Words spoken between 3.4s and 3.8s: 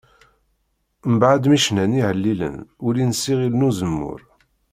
n